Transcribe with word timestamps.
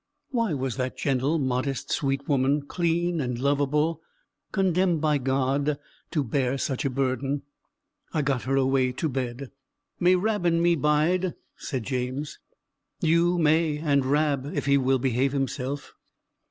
Why 0.31 0.55
was 0.55 0.77
that 0.77 0.97
gentle, 0.97 1.37
modest, 1.37 1.91
sweet 1.91 2.27
woman, 2.27 2.63
clean 2.65 3.21
and 3.21 3.37
lovable, 3.37 4.01
condemned 4.51 4.99
by 4.99 5.19
God 5.19 5.77
to 6.09 6.23
bear 6.23 6.57
such 6.57 6.83
a 6.83 6.89
burden? 6.89 7.43
I 8.11 8.23
got 8.23 8.41
her 8.45 8.55
away 8.55 8.93
to 8.93 9.07
bed. 9.07 9.51
"May 9.99 10.15
Rab 10.15 10.43
and 10.47 10.59
me 10.59 10.75
bide?" 10.75 11.35
said 11.55 11.83
James. 11.83 12.39
"You 12.99 13.37
may; 13.37 13.77
and 13.77 14.03
Rab, 14.03 14.49
if 14.55 14.65
he 14.65 14.75
will 14.75 14.97
behave 14.97 15.33
himself." 15.33 15.93